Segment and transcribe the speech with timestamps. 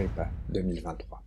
[0.00, 1.22] Agrippa 2023.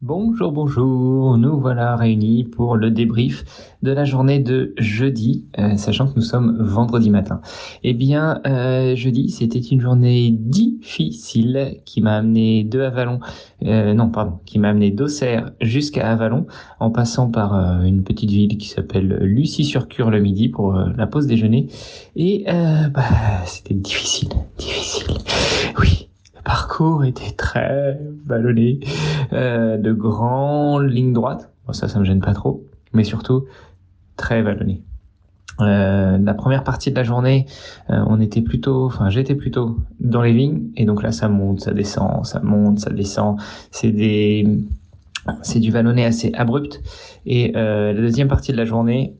[0.00, 3.44] Bonjour, bonjour, nous voilà réunis pour le débrief
[3.82, 7.42] de la journée de jeudi, sachant que nous sommes vendredi matin.
[7.82, 8.40] Eh bien,
[8.94, 13.20] jeudi, c'était une journée difficile qui m'a amené de Avalon,
[13.62, 16.46] non, pardon, qui m'a amené d'Auxerre jusqu'à Avalon,
[16.80, 21.68] en passant par une petite ville qui s'appelle Lucie-sur-Cure le midi pour la pause déjeuner.
[22.16, 22.46] Et
[23.44, 24.30] c'était difficile.
[26.74, 28.80] Parcours était très ballonné,
[29.32, 31.52] euh, de grandes lignes droites.
[31.64, 33.44] Bon, ça, ça me gêne pas trop, mais surtout
[34.16, 34.82] très ballonné.
[35.60, 37.46] Euh, la première partie de la journée,
[37.90, 41.60] euh, on était plutôt, enfin j'étais plutôt dans les lignes et donc là ça monte,
[41.60, 43.38] ça descend, ça monte, ça descend.
[43.70, 44.44] C'est des,
[45.42, 46.82] c'est du vallonné assez abrupt.
[47.24, 49.14] Et euh, la deuxième partie de la journée,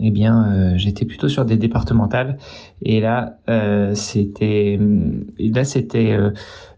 [0.00, 2.36] eh bien, euh, j'étais plutôt sur des départementales
[2.82, 4.78] et là, euh, c'était,
[5.38, 6.16] là, c'était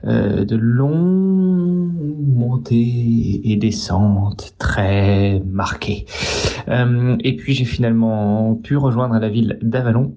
[0.05, 1.93] euh, de longues
[2.29, 6.05] montées et descentes très marquées.
[6.69, 10.15] et puis, j'ai finalement pu rejoindre la ville d'Avalon.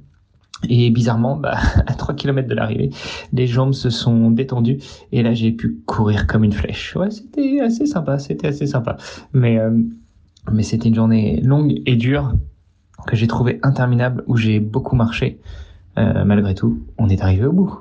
[0.67, 2.89] Et bizarrement, bah, à 3 km de l'arrivée,
[3.31, 4.79] les jambes se sont détendues
[5.13, 6.97] et là j'ai pu courir comme une flèche.
[6.97, 8.97] Ouais, c'était assez sympa, c'était assez sympa.
[9.31, 9.57] Mais
[10.51, 12.33] mais c'était une journée longue et dure
[13.07, 15.39] que j'ai trouvé interminable, où j'ai beaucoup marché.
[15.97, 17.79] Euh, malgré tout, on est arrivé au bout.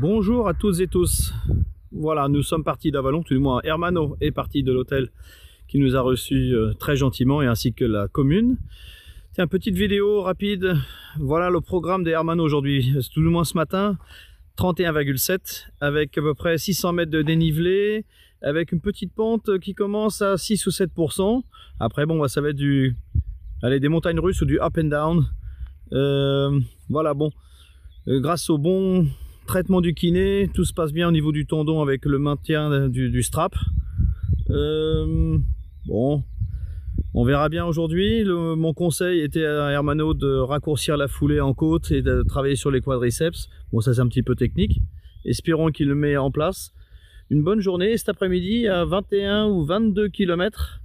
[0.00, 1.32] Bonjour à toutes et tous.
[1.92, 5.10] Voilà, nous sommes partis d'Avalon, tout du moins Hermano est parti de l'hôtel
[5.68, 8.56] qui nous a reçus euh, très gentiment et ainsi que la commune.
[9.32, 10.76] Tiens, petite vidéo rapide.
[11.18, 13.96] Voilà le programme des Hermano aujourd'hui, tout du moins ce matin.
[14.58, 18.04] 31,7 avec à peu près 600 mètres de dénivelé,
[18.42, 21.42] avec une petite pente qui commence à 6 ou 7%.
[21.80, 25.24] Après, bon, bah, ça va être des montagnes russes ou du up and down.
[25.92, 27.30] Euh, voilà, bon,
[28.08, 29.06] euh, grâce au bon
[29.46, 33.22] traitement du kiné, tout se passe bien au niveau du tendon avec le maintien du,
[33.22, 33.54] strap.
[34.50, 35.38] Euh,
[35.86, 36.22] bon,
[37.12, 38.24] on verra bien aujourd'hui.
[38.24, 42.70] Mon conseil était à Hermano de raccourcir la foulée en côte et de travailler sur
[42.70, 43.48] les quadriceps.
[43.72, 44.80] Bon, ça c'est un petit peu technique.
[45.24, 46.72] Espérons qu'il le met en place.
[47.30, 50.80] Une bonne journée cet après-midi à 21 ou 22 km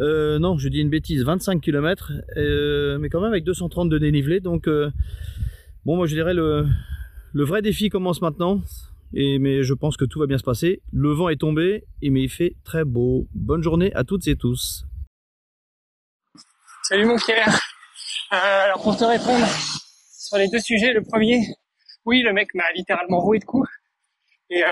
[0.00, 3.98] euh, non, je dis une bêtise, 25 km, euh, mais quand même avec 230 de
[3.98, 4.40] dénivelé.
[4.40, 4.90] Donc, euh,
[5.84, 6.66] bon, moi je dirais le,
[7.32, 8.60] le vrai défi commence maintenant.
[9.14, 10.80] Et, mais je pense que tout va bien se passer.
[10.92, 13.28] Le vent est tombé, et mais il fait très beau.
[13.34, 14.86] Bonne journée à toutes et tous.
[16.84, 17.60] Salut mon Pierre.
[18.30, 19.46] alors pour te répondre
[20.10, 21.42] sur les deux sujets, le premier,
[22.06, 23.68] oui, le mec m'a littéralement roué de coups.
[24.48, 24.62] Et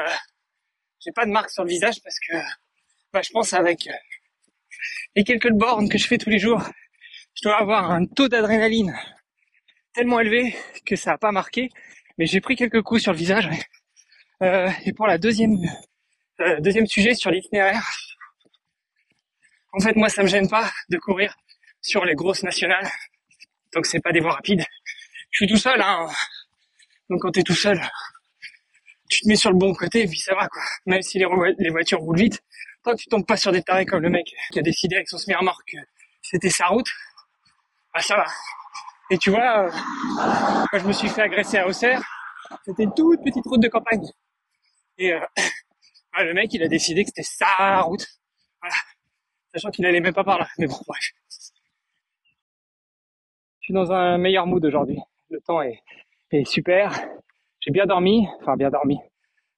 [1.00, 2.36] j'ai pas de marque sur le visage parce que
[3.12, 3.88] bah, je pense avec
[5.16, 6.62] les quelques bornes que je fais tous les jours,
[7.34, 8.96] je dois avoir un taux d'adrénaline
[9.92, 10.56] tellement élevé
[10.86, 11.70] que ça a pas marqué.
[12.18, 13.48] Mais j'ai pris quelques coups sur le visage.
[14.42, 15.56] Euh, et pour la deuxième
[16.40, 17.86] euh, deuxième sujet sur l'itinéraire,
[19.72, 21.36] en fait moi ça me gêne pas de courir
[21.82, 22.88] sur les grosses nationales,
[23.74, 24.64] donc c'est pas des voies rapides.
[25.30, 26.08] Je suis tout seul, hein.
[27.10, 27.80] Donc quand t'es tout seul,
[29.20, 30.62] tu te mets sur le bon côté et puis ça va quoi.
[30.86, 32.42] Même si les, voitures roulent vite,
[32.82, 35.06] Tant que tu tombes pas sur des tarés comme le mec qui a décidé avec
[35.06, 35.76] son semi-remorque que
[36.22, 36.88] c'était sa route,
[37.92, 38.24] bah ça va.
[39.10, 39.70] Et tu vois, euh,
[40.70, 42.00] quand je me suis fait agresser à Auxerre,
[42.64, 44.06] c'était une toute petite route de campagne.
[44.96, 45.20] Et euh,
[46.14, 48.06] bah, le mec, il a décidé que c'était sa route.
[48.62, 48.76] Voilà.
[49.52, 50.48] Sachant qu'il allait même pas par là.
[50.56, 51.04] Mais bon, bref.
[53.60, 54.98] Je suis dans un meilleur mood aujourd'hui.
[55.28, 55.82] Le temps est,
[56.30, 56.98] est super.
[57.60, 58.26] J'ai bien dormi.
[58.40, 58.98] Enfin, bien dormi.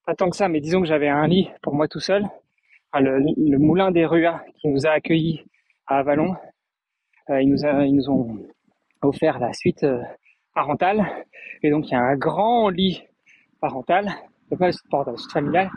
[0.06, 2.28] Pas tant que ça, mais disons que j'avais un lit pour moi tout seul
[3.00, 5.44] le, moulin des Ruas qui nous a accueillis
[5.86, 6.36] à Avalon.
[7.30, 8.38] Euh, ils, nous a, ils nous ont
[9.00, 10.02] offert la suite euh,
[10.54, 11.06] parentale.
[11.62, 13.02] Et donc, il y a un grand lit
[13.60, 14.10] parental.
[14.58, 15.70] Pas le suite parental, suite familiale.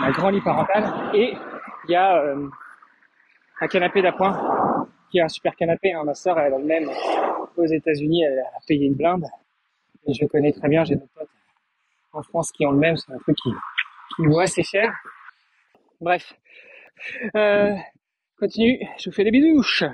[0.00, 0.84] Un grand lit parental.
[1.14, 1.34] Et
[1.88, 2.48] il y a euh,
[3.60, 5.92] un canapé d'appoint qui est un super canapé.
[5.92, 6.04] Hein.
[6.04, 6.88] Ma sœur, elle a le même
[7.56, 8.22] aux États-Unis.
[8.22, 9.26] Elle a payé une blinde.
[10.06, 10.84] Et je connais très bien.
[10.84, 11.28] J'ai des potes
[12.12, 12.96] en France qui ont le même.
[12.96, 13.50] C'est un truc qui,
[14.18, 14.92] vaut assez cher.
[16.00, 16.34] Bref.
[17.36, 17.74] Euh,
[18.38, 19.84] continue, je vous fais des bisouches.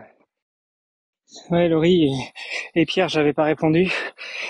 [1.50, 2.10] Ouais, Laurie
[2.74, 3.92] et, Pierre, j'avais pas répondu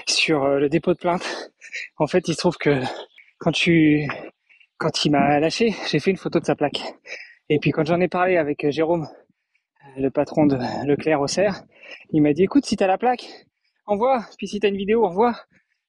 [0.06, 1.50] sur euh, le dépôt de plainte
[1.98, 2.80] En fait, il se trouve que
[3.38, 4.06] quand tu,
[4.76, 6.80] quand il m'a lâché, j'ai fait une photo de sa plaque.
[7.48, 9.08] Et puis quand j'en ai parlé avec euh, Jérôme,
[9.96, 10.56] le patron de
[10.86, 11.62] Leclerc au Cerf,
[12.12, 13.26] il m'a dit écoute, si t'as la plaque,
[13.86, 14.24] envoie.
[14.36, 15.34] Puis si t'as une vidéo, envoie.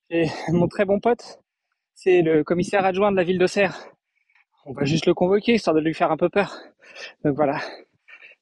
[0.09, 1.39] Et mon très bon pote,
[2.01, 3.77] c'est le commissaire adjoint de la ville d'Auxerre.
[4.65, 6.57] On va juste le convoquer, histoire de lui faire un peu peur.
[7.25, 7.59] Donc voilà.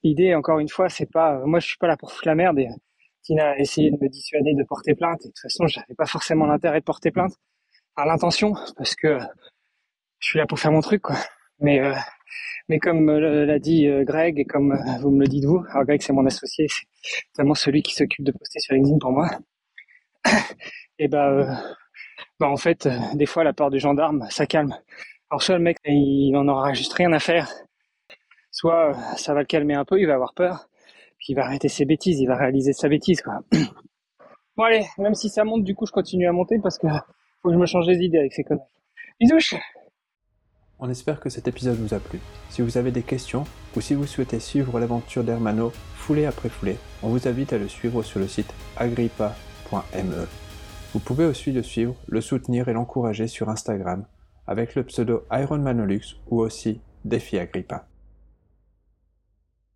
[0.03, 2.59] L'idée, encore une fois, c'est pas, moi je suis pas là pour foutre la merde
[2.59, 2.67] et
[3.23, 5.21] Tina a essayé de me dissuader de porter plainte.
[5.25, 7.33] Et de toute façon, j'avais pas forcément l'intérêt de porter plainte
[7.95, 9.17] à l'intention parce que
[10.19, 11.15] je suis là pour faire mon truc, quoi.
[11.59, 11.95] Mais, euh,
[12.79, 16.03] comme euh, l'a dit euh, Greg et comme vous me le dites vous, alors Greg
[16.03, 19.31] c'est mon associé, c'est vraiment celui qui s'occupe de poster sur LinkedIn pour moi.
[20.99, 21.59] et bah,
[22.39, 24.75] bah en fait, des fois la peur du gendarme, ça calme.
[25.29, 27.51] Alors soit le mec il en aura juste rien à faire,
[28.51, 30.69] soit ça va le calmer un peu, il va avoir peur,
[31.17, 33.41] puis il va arrêter ses bêtises, il va réaliser sa bêtise quoi.
[34.55, 36.87] Bon allez, même si ça monte, du coup je continue à monter parce que
[37.41, 38.65] faut que je me change les idées avec ces conneries.
[39.19, 39.55] Bisous
[40.79, 42.19] On espère que cet épisode vous a plu.
[42.49, 43.43] Si vous avez des questions
[43.75, 47.67] ou si vous souhaitez suivre l'aventure d'Hermano foulée après foulée, on vous invite à le
[47.67, 50.46] suivre sur le site agrippa.me.
[50.97, 54.03] Vous pouvez aussi le suivre, le soutenir et l'encourager sur Instagram
[54.47, 57.85] avec le pseudo Ironmanolux ou aussi Défi Agrippa.